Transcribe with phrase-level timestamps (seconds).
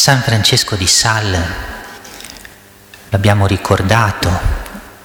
[0.00, 1.46] San Francesco di Sales,
[3.10, 4.30] l'abbiamo ricordato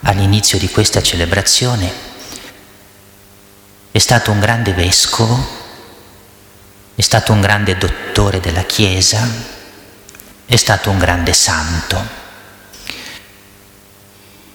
[0.03, 1.91] all'inizio di questa celebrazione,
[3.91, 5.37] è stato un grande vescovo,
[6.95, 9.27] è stato un grande dottore della Chiesa,
[10.45, 12.07] è stato un grande santo.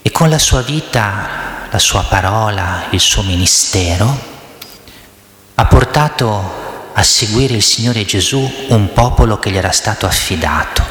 [0.00, 4.18] E con la sua vita, la sua parola, il suo ministero,
[5.56, 10.84] ha portato a seguire il Signore Gesù un popolo che gli era stato affidato.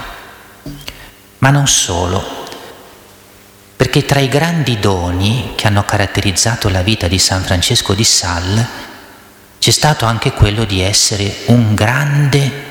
[1.39, 2.39] Ma non solo,
[3.75, 8.67] perché tra i grandi doni che hanno caratterizzato la vita di San Francesco di Sal
[9.57, 12.67] c'è stato anche quello di essere un grande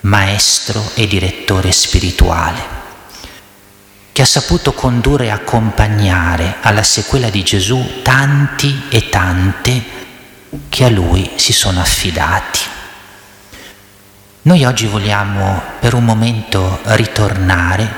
[0.00, 2.62] maestro e direttore spirituale,
[4.12, 9.84] che ha saputo condurre e accompagnare alla sequela di Gesù tanti e tante
[10.68, 12.60] che a lui si sono affidati.
[14.46, 17.90] Noi oggi vogliamo per un momento ritornare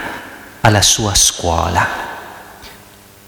[0.62, 1.86] alla sua scuola,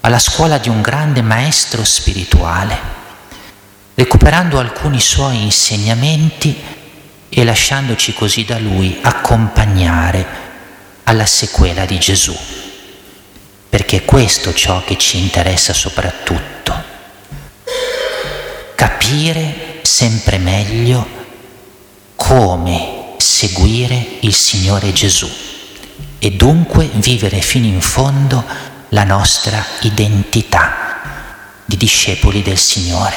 [0.01, 2.79] alla scuola di un grande maestro spirituale,
[3.95, 6.59] recuperando alcuni suoi insegnamenti
[7.29, 10.27] e lasciandoci così da lui accompagnare
[11.05, 12.35] alla sequela di Gesù,
[13.69, 16.83] perché è questo ciò che ci interessa soprattutto.
[18.75, 21.07] Capire sempre meglio
[22.17, 23.00] come
[23.31, 25.31] seguire il Signore Gesù
[26.19, 28.45] e dunque vivere fino in fondo
[28.89, 33.17] la nostra identità di discepoli del Signore.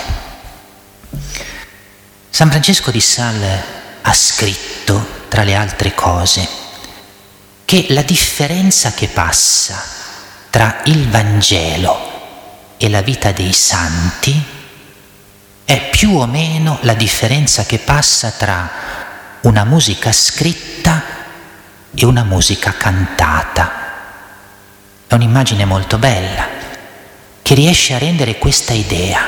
[2.30, 3.64] San Francesco di Sales
[4.04, 6.48] ha scritto, tra le altre cose,
[7.66, 9.84] che la differenza che passa
[10.52, 14.42] tra il Vangelo e la vita dei santi
[15.66, 18.93] è più o meno la differenza che passa tra
[19.44, 21.04] una musica scritta
[21.94, 23.82] e una musica cantata.
[25.08, 26.48] È un'immagine molto bella
[27.42, 29.20] che riesce a rendere questa idea.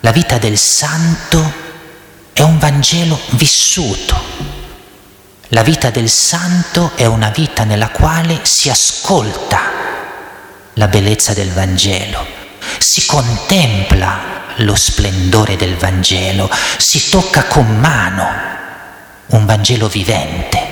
[0.00, 1.60] La vita del santo
[2.32, 4.20] è un Vangelo vissuto.
[5.48, 9.60] La vita del santo è una vita nella quale si ascolta
[10.74, 12.24] la bellezza del Vangelo,
[12.78, 16.48] si contempla lo splendore del Vangelo,
[16.78, 18.60] si tocca con mano
[19.32, 20.70] un Vangelo vivente.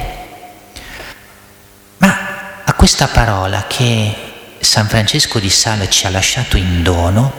[1.99, 4.15] Ma a questa parola che
[4.61, 7.33] San Francesco di Sales ci ha lasciato in dono,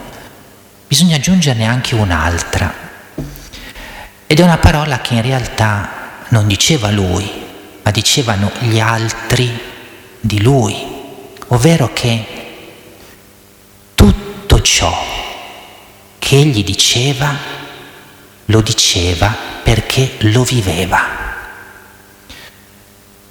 [0.88, 2.90] bisogna aggiungerne anche un'altra.
[4.26, 5.90] Ed è una parola che in realtà
[6.30, 7.30] non diceva lui,
[7.84, 9.70] ma dicevano gli altri
[10.20, 10.76] di lui,
[11.48, 12.26] ovvero che
[13.94, 15.06] tutto ciò
[16.18, 17.36] che egli diceva,
[18.46, 21.00] lo diceva perché lo viveva.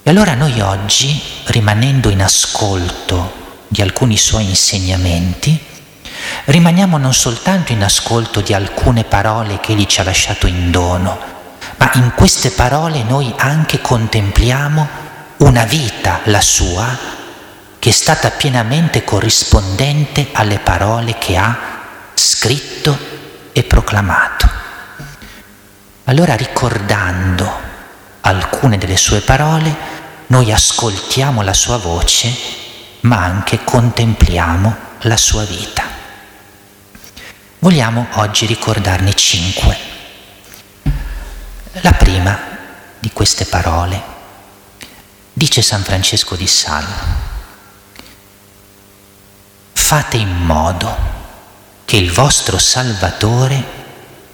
[0.03, 5.62] E allora noi oggi, rimanendo in ascolto di alcuni suoi insegnamenti,
[6.47, 11.19] rimaniamo non soltanto in ascolto di alcune parole che egli ci ha lasciato in dono,
[11.77, 14.89] ma in queste parole noi anche contempliamo
[15.41, 16.87] una vita, la sua,
[17.78, 21.59] che è stata pienamente corrispondente alle parole che ha
[22.15, 22.99] scritto
[23.53, 24.40] e proclamato.
[26.10, 27.48] Allora ricordando
[28.22, 29.72] alcune delle sue parole,
[30.26, 32.37] noi ascoltiamo la sua voce,
[33.03, 35.84] ma anche contempliamo la sua vita.
[37.60, 39.78] Vogliamo oggi ricordarne cinque.
[41.82, 42.37] La prima
[42.98, 44.03] di queste parole
[45.32, 46.88] dice San Francesco di Sales,
[49.75, 50.97] fate in modo
[51.84, 53.65] che il vostro Salvatore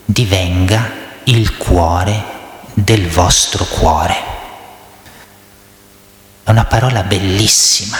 [0.06, 2.34] divenga il cuore
[2.74, 4.14] del vostro cuore.
[6.42, 7.98] È una parola bellissima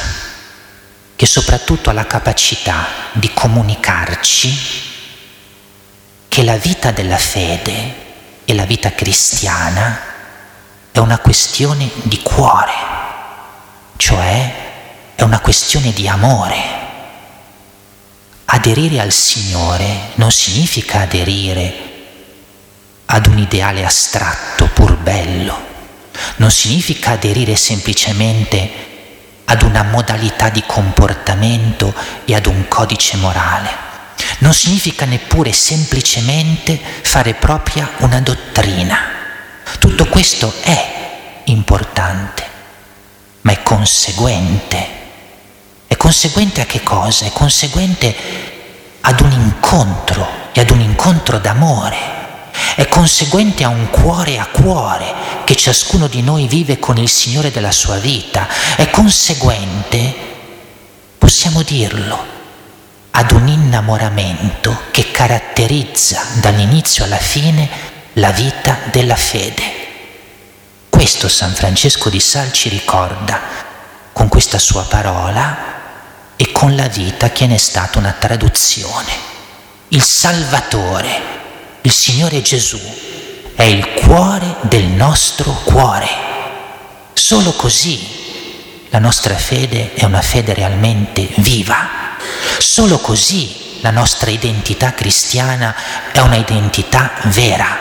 [1.17, 4.85] che soprattutto ha la capacità di comunicarci
[6.29, 8.05] che la vita della fede
[8.45, 9.99] e la vita cristiana
[10.93, 12.73] è una questione di cuore,
[13.97, 14.55] cioè
[15.15, 16.85] è una questione di amore
[18.47, 21.86] aderire al Signore non significa aderire
[23.07, 25.59] ad un ideale astratto pur bello,
[26.37, 28.85] non significa aderire semplicemente
[29.45, 31.95] ad una modalità di comportamento
[32.25, 33.71] e ad un codice morale,
[34.39, 38.99] non significa neppure semplicemente fare propria una dottrina.
[39.79, 42.45] Tutto questo è importante,
[43.43, 44.97] ma è conseguente
[45.97, 47.25] è conseguente a che cosa?
[47.27, 48.15] È conseguente
[49.01, 52.16] ad un incontro e ad un incontro d'amore.
[52.75, 55.13] È conseguente a un cuore a cuore
[55.45, 60.15] che ciascuno di noi vive con il Signore della sua vita, è conseguente,
[61.19, 62.35] possiamo dirlo,
[63.11, 67.69] ad un innamoramento che caratterizza dall'inizio alla fine
[68.15, 69.85] la vita della fede.
[70.91, 73.41] Questo San Francesco di Sal ci ricorda
[74.13, 75.75] con questa sua parola
[76.37, 79.13] e con la vita che ne è stata una traduzione.
[79.89, 81.36] Il Salvatore,
[81.87, 82.81] il Signore Gesù,
[83.55, 86.09] è il cuore del nostro cuore.
[87.15, 91.97] Solo così la nostra fede è una fede realmente viva
[92.59, 95.75] Solo così la nostra identità cristiana
[96.11, 97.79] è una identità vera,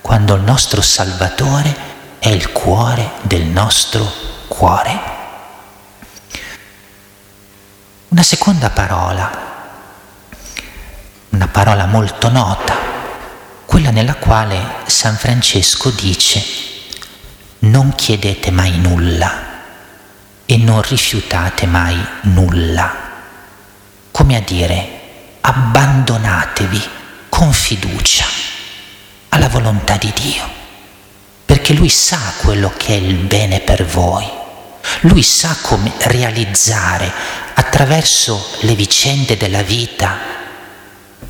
[0.00, 1.74] quando il nostro Salvatore
[2.18, 4.10] è il cuore del nostro
[4.46, 5.00] cuore.
[8.08, 9.53] Una seconda parola,
[11.34, 12.76] una parola molto nota,
[13.66, 16.62] quella nella quale San Francesco dice
[17.60, 19.32] non chiedete mai nulla
[20.46, 22.94] e non rifiutate mai nulla.
[24.12, 25.00] Come a dire,
[25.40, 26.80] abbandonatevi
[27.28, 28.26] con fiducia
[29.30, 30.48] alla volontà di Dio,
[31.44, 34.24] perché Lui sa quello che è il bene per voi,
[35.00, 37.10] Lui sa come realizzare
[37.54, 40.33] attraverso le vicende della vita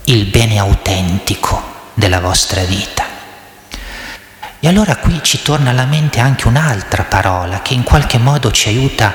[0.05, 3.05] il bene autentico della vostra vita.
[4.61, 8.69] E allora qui ci torna alla mente anche un'altra parola che in qualche modo ci
[8.69, 9.13] aiuta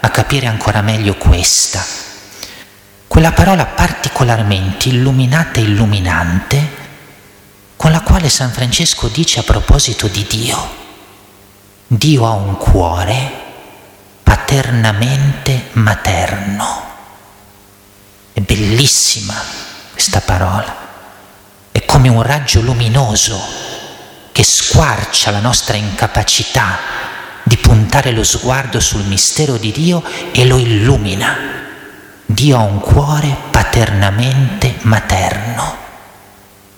[0.00, 2.02] a capire ancora meglio questa
[3.14, 6.68] quella parola particolarmente illuminata e illuminante
[7.76, 10.74] con la quale San Francesco dice a proposito di Dio,
[11.86, 13.30] Dio ha un cuore
[14.20, 16.82] paternamente materno.
[18.32, 19.40] È bellissima
[19.94, 20.76] questa parola,
[21.70, 23.40] è come un raggio luminoso
[24.32, 26.78] che squarcia la nostra incapacità
[27.44, 30.02] di puntare lo sguardo sul mistero di Dio
[30.32, 31.36] e lo illumina.
[32.26, 35.76] Dio ha un cuore paternamente materno,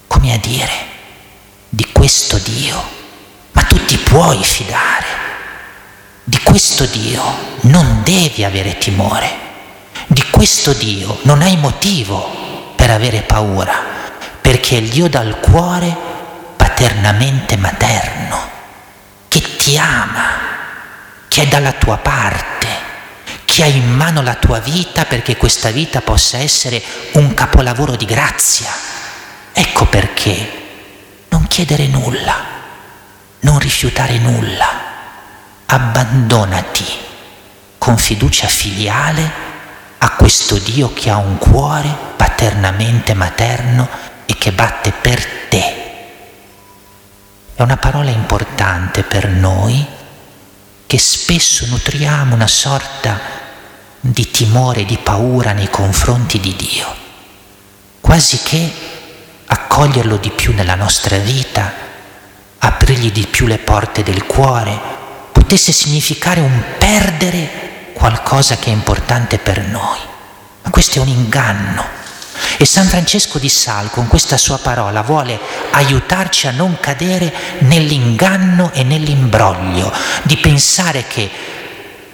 [0.08, 0.72] come a dire,
[1.70, 2.82] di questo Dio,
[3.52, 5.06] ma tu ti puoi fidare,
[6.22, 7.22] di questo Dio
[7.62, 9.30] non devi avere timore,
[10.08, 12.44] di questo Dio non hai motivo
[12.86, 13.74] per avere paura,
[14.40, 15.92] perché il Dio dal cuore
[16.54, 18.38] paternamente materno,
[19.26, 20.22] che ti ama,
[21.26, 22.84] che è dalla tua parte
[23.44, 26.80] che hai in mano la tua vita perché questa vita possa essere
[27.14, 28.70] un capolavoro di grazia.
[29.52, 30.52] Ecco perché
[31.30, 32.36] non chiedere nulla,
[33.40, 34.68] non rifiutare nulla,
[35.66, 36.84] abbandonati
[37.78, 39.45] con fiducia filiale
[39.98, 43.88] a questo Dio che ha un cuore paternamente materno
[44.26, 45.84] e che batte per te.
[47.54, 49.84] È una parola importante per noi
[50.86, 53.18] che spesso nutriamo una sorta
[54.00, 56.94] di timore, di paura nei confronti di Dio,
[58.00, 58.72] quasi che
[59.46, 61.72] accoglierlo di più nella nostra vita,
[62.58, 64.78] aprirgli di più le porte del cuore,
[65.32, 67.65] potesse significare un perdere
[67.96, 69.98] qualcosa che è importante per noi.
[70.62, 71.82] Ma questo è un inganno.
[72.58, 75.38] E San Francesco di Sal con questa sua parola vuole
[75.70, 79.90] aiutarci a non cadere nell'inganno e nell'imbroglio
[80.24, 81.30] di pensare che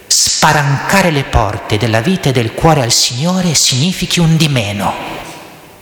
[0.06, 4.94] sparancare le porte della vita e del cuore al Signore significhi un di meno.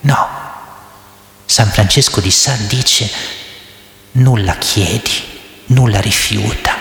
[0.01, 0.29] No.
[1.45, 3.11] San Francesco di Sal dice,
[4.13, 5.13] nulla chiedi,
[5.67, 6.75] nulla rifiuta,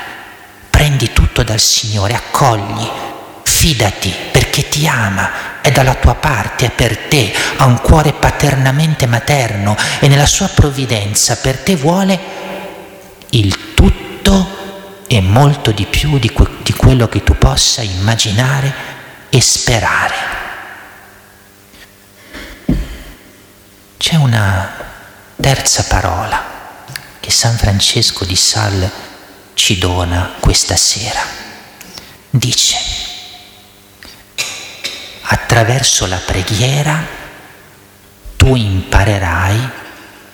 [0.70, 3.08] prendi tutto dal Signore, accogli,
[3.50, 9.08] fidati perché ti ama, è dalla tua parte, è per te, ha un cuore paternamente
[9.08, 12.20] materno e nella sua provvidenza per te vuole
[13.32, 14.58] il tutto
[15.08, 18.72] e molto di più di, que- di quello che tu possa immaginare
[19.30, 20.16] e sperare.
[23.98, 24.72] C'è una
[25.42, 26.42] terza parola
[27.20, 28.90] che San Francesco di Sal
[29.56, 31.20] ci dona questa sera.
[32.30, 32.78] Dice,
[35.50, 37.04] attraverso la preghiera
[38.38, 39.70] tu imparerai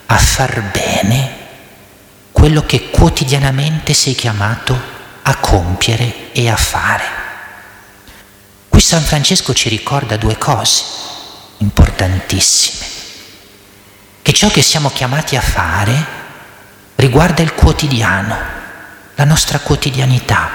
[0.04, 1.36] a far bene
[2.32, 4.78] quello che quotidianamente sei chiamato
[5.22, 7.04] a compiere e a fare.
[8.68, 10.84] Qui San Francesco ci ricorda due cose
[11.58, 12.84] importantissime,
[14.20, 16.06] che ciò che siamo chiamati a fare
[16.96, 18.36] riguarda il quotidiano,
[19.14, 20.50] la nostra quotidianità,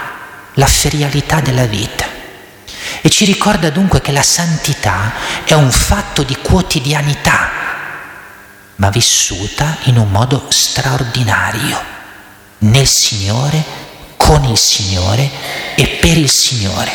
[0.53, 2.20] la ferialità della vita.
[3.01, 7.49] E ci ricorda dunque che la santità è un fatto di quotidianità,
[8.75, 11.79] ma vissuta in un modo straordinario,
[12.59, 13.63] nel Signore,
[14.17, 15.29] con il Signore
[15.75, 16.91] e per il Signore.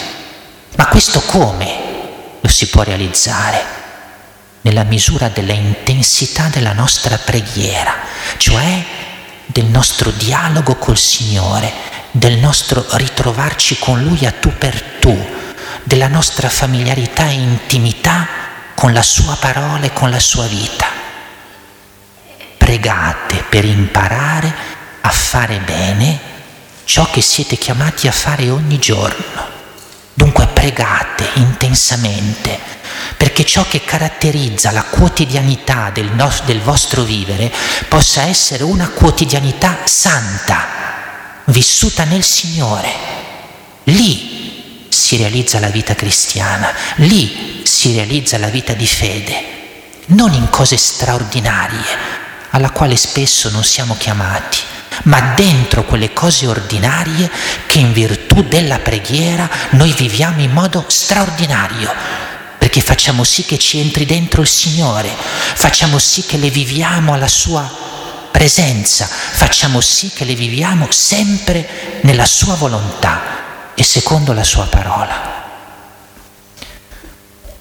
[0.76, 3.74] Ma questo come lo si può realizzare?
[4.60, 7.94] Nella misura della intensità della nostra preghiera,
[8.36, 8.84] cioè
[9.46, 11.72] del nostro dialogo col Signore,
[12.12, 15.34] del nostro ritrovarci con Lui a tu per tu,
[15.82, 18.26] della nostra familiarità e intimità
[18.74, 20.96] con la Sua parola e con la Sua vita
[22.66, 24.52] pregate per imparare
[25.02, 26.18] a fare bene
[26.82, 29.54] ciò che siete chiamati a fare ogni giorno.
[30.12, 32.58] Dunque pregate intensamente
[33.16, 37.52] perché ciò che caratterizza la quotidianità del, no- del vostro vivere
[37.88, 40.66] possa essere una quotidianità santa,
[41.44, 42.90] vissuta nel Signore.
[43.84, 44.35] Lì
[45.06, 49.44] si realizza la vita cristiana, lì si realizza la vita di fede,
[50.06, 51.84] non in cose straordinarie,
[52.50, 54.58] alla quale spesso non siamo chiamati,
[55.04, 57.30] ma dentro quelle cose ordinarie
[57.66, 61.94] che in virtù della preghiera noi viviamo in modo straordinario,
[62.58, 65.08] perché facciamo sì che ci entri dentro il Signore,
[65.54, 67.72] facciamo sì che le viviamo alla sua
[68.32, 73.35] presenza, facciamo sì che le viviamo sempre nella sua volontà
[73.78, 75.44] e secondo la sua parola.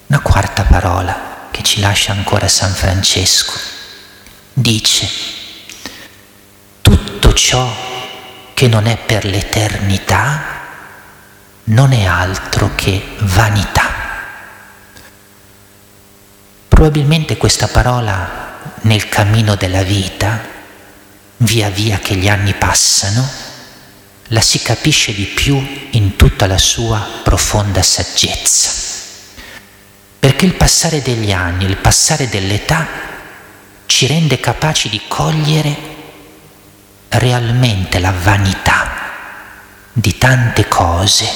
[0.08, 3.52] Una quarta parola che ci lascia ancora San Francesco
[4.54, 5.10] dice,
[6.82, 7.70] tutto ciò
[8.54, 10.54] che non è per l'eternità
[11.66, 13.84] non è altro che vanità.
[16.70, 20.40] Probabilmente questa parola nel cammino della vita,
[21.38, 23.45] via via che gli anni passano,
[24.30, 25.56] la si capisce di più
[25.92, 28.72] in tutta la sua profonda saggezza.
[30.20, 32.88] Perché il passare degli anni, il passare dell'età
[33.86, 35.94] ci rende capaci di cogliere
[37.10, 39.04] realmente la vanità
[39.94, 41.30] di tante cose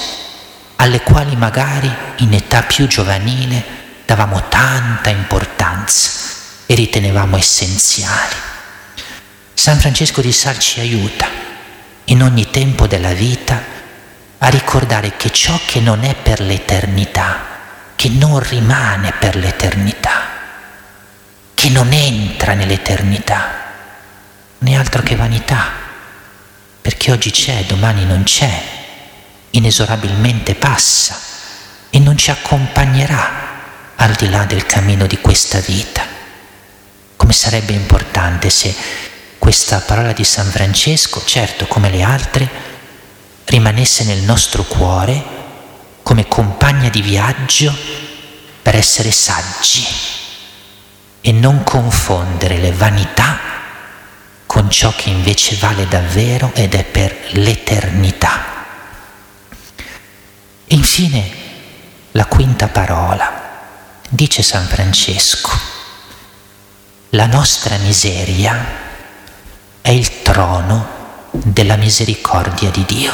[0.78, 6.12] alle quali magari in età più giovanile davamo tanta importanza
[6.66, 8.36] e ritenevamo essenziali.
[9.54, 11.28] San Francesco di Sal ci aiuta
[12.10, 13.62] in ogni tempo della vita
[14.40, 17.46] a ricordare che ciò che non è per l'eternità,
[17.96, 20.28] che non rimane per l'eternità,
[21.54, 23.48] che non entra nell'eternità,
[24.60, 25.72] non è altro che vanità,
[26.82, 28.62] perché oggi c'è, domani non c'è,
[29.52, 31.18] inesorabilmente passa
[31.90, 33.48] e non ci accompagnerà
[33.96, 36.04] al di là del cammino di questa vita.
[37.16, 38.74] Come sarebbe importante se
[39.50, 42.48] questa parola di San Francesco, certo come le altre,
[43.46, 45.24] rimanesse nel nostro cuore
[46.04, 47.76] come compagna di viaggio
[48.62, 49.88] per essere saggi
[51.22, 53.40] e non confondere le vanità
[54.46, 58.44] con ciò che invece vale davvero ed è per l'eternità.
[60.68, 61.32] Infine,
[62.12, 63.58] la quinta parola,
[64.10, 65.50] dice San Francesco,
[67.10, 68.89] la nostra miseria
[69.90, 70.88] è il trono
[71.32, 73.12] della misericordia di Dio.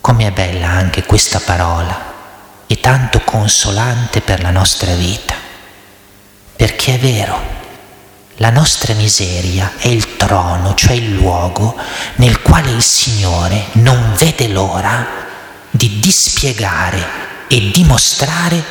[0.00, 1.96] Come è bella anche questa parola
[2.66, 5.32] e tanto consolante per la nostra vita
[6.56, 7.40] perché è vero,
[8.38, 11.76] la nostra miseria è il trono, cioè il luogo
[12.16, 15.06] nel quale il Signore non vede l'ora
[15.70, 18.64] di dispiegare e dimostrare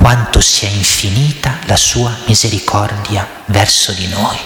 [0.00, 4.38] quanto sia infinita la sua misericordia verso di noi.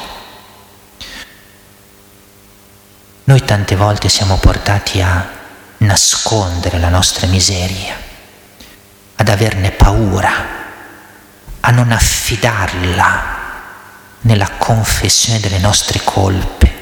[3.23, 5.31] Noi tante volte siamo portati a
[5.79, 7.95] nascondere la nostra miseria,
[9.15, 10.33] ad averne paura
[11.61, 13.43] a non affidarla
[14.23, 16.73] nella confessione delle nostre colpe,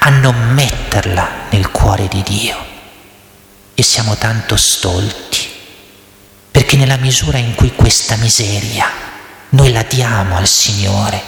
[0.00, 2.66] a non metterla nel cuore di Dio.
[3.72, 5.49] E siamo tanto stolti,
[6.70, 8.88] perché nella misura in cui questa miseria
[9.48, 11.20] noi la diamo al Signore,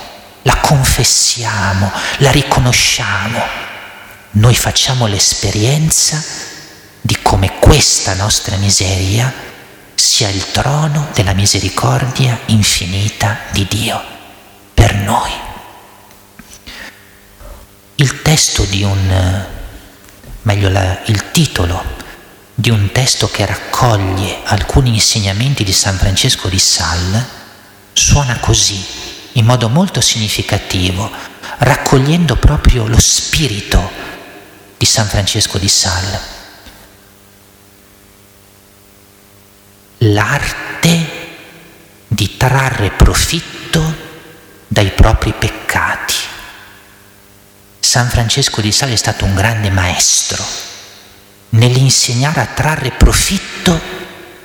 [0.43, 3.43] la confessiamo, la riconosciamo,
[4.33, 6.23] noi facciamo l'esperienza
[7.01, 9.33] di come questa nostra miseria
[9.97, 14.01] sia il trono della misericordia infinita di Dio
[14.73, 15.33] per noi.
[17.97, 19.45] Il testo di un,
[20.43, 21.83] meglio la, il titolo
[22.55, 27.27] di un testo che raccoglie alcuni insegnamenti di San Francesco di Sal
[27.93, 28.85] suona così,
[29.33, 31.11] in modo molto significativo,
[31.59, 33.91] raccogliendo proprio lo spirito
[34.77, 36.21] di San Francesco di Sal
[39.99, 41.07] l'arte
[42.09, 44.11] di trarre profitto
[44.67, 46.15] dai propri peccati.
[47.79, 50.72] San Francesco di Sales è stato un grande maestro
[51.53, 53.81] nell'insegnare a trarre profitto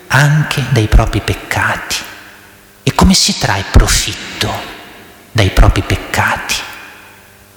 [0.08, 1.96] anche dai propri peccati.
[2.84, 4.52] E come si trae profitto
[5.32, 6.56] dai propri peccati?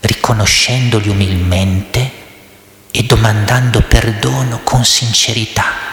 [0.00, 2.12] Riconoscendoli umilmente
[2.90, 5.90] e domandando perdono con sincerità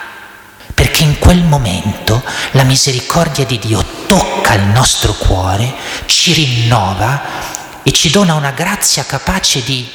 [0.77, 5.73] perché in quel momento la misericordia di Dio tocca il nostro cuore,
[6.05, 9.89] ci rinnova e ci dona una grazia capace di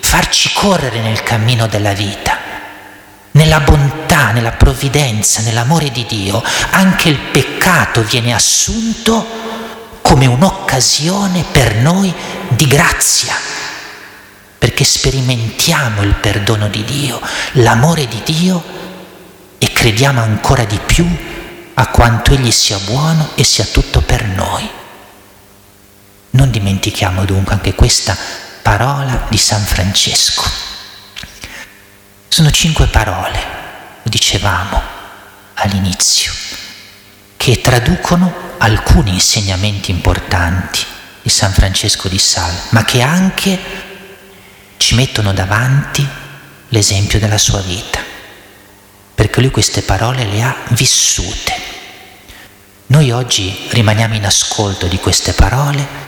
[0.00, 2.35] farci correre nel cammino della vita.
[3.36, 9.26] Nella bontà, nella provvidenza, nell'amore di Dio, anche il peccato viene assunto
[10.00, 12.14] come un'occasione per noi
[12.48, 13.34] di grazia,
[14.56, 17.20] perché sperimentiamo il perdono di Dio,
[17.52, 18.64] l'amore di Dio
[19.58, 21.06] e crediamo ancora di più
[21.74, 24.66] a quanto Egli sia buono e sia tutto per noi.
[26.30, 28.16] Non dimentichiamo dunque anche questa
[28.62, 30.75] parola di San Francesco.
[32.28, 33.38] Sono cinque parole,
[34.02, 34.82] lo dicevamo
[35.54, 36.32] all'inizio,
[37.36, 40.84] che traducono alcuni insegnamenti importanti
[41.22, 43.58] di San Francesco di Sal, ma che anche
[44.76, 46.06] ci mettono davanti
[46.68, 48.06] l'esempio della sua vita
[49.16, 51.54] perché lui queste parole le ha vissute.
[52.88, 56.04] Noi oggi rimaniamo in ascolto di queste parole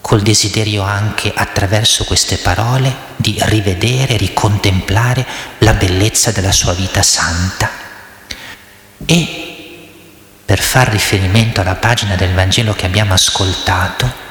[0.00, 5.26] col desiderio anche attraverso queste parole di rivedere, ricontemplare
[5.58, 7.70] la bellezza della sua vita santa.
[9.04, 9.88] E
[10.44, 14.28] per far riferimento alla pagina del Vangelo che abbiamo ascoltato,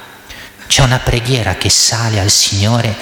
[0.68, 2.94] c'è una preghiera che sale al Signore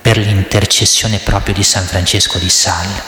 [0.00, 3.02] per l'intercessione proprio di San Francesco di Sales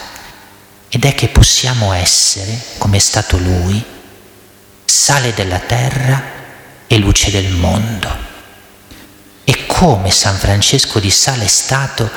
[0.89, 3.83] ed è che possiamo essere, come è stato lui,
[4.85, 6.21] sale della terra
[6.87, 8.28] e luce del mondo.
[9.79, 12.11] Come San Francesco di Sale è stato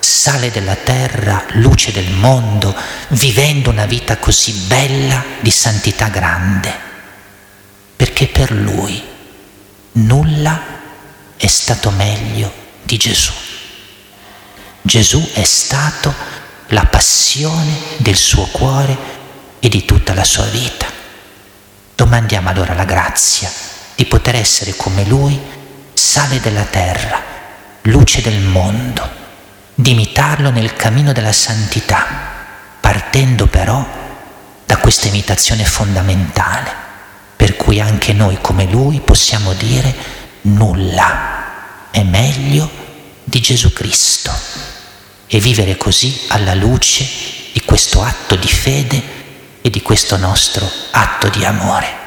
[0.00, 2.74] sale della terra, luce del mondo,
[3.10, 6.76] vivendo una vita così bella di santità grande,
[7.94, 9.00] perché per lui
[9.92, 10.60] nulla
[11.36, 13.30] è stato meglio di Gesù.
[14.82, 16.12] Gesù è stato
[16.70, 18.96] la passione del suo cuore
[19.60, 20.86] e di tutta la sua vita.
[21.94, 23.48] Domandiamo allora la grazia
[23.94, 25.53] di poter essere come Lui,
[26.04, 27.18] sale della terra,
[27.82, 29.08] luce del mondo,
[29.74, 32.06] di imitarlo nel cammino della santità,
[32.78, 33.82] partendo però
[34.66, 36.70] da questa imitazione fondamentale,
[37.34, 39.94] per cui anche noi come Lui possiamo dire
[40.42, 42.70] nulla è meglio
[43.24, 44.30] di Gesù Cristo
[45.26, 47.08] e vivere così alla luce
[47.50, 49.02] di questo atto di fede
[49.62, 52.03] e di questo nostro atto di amore.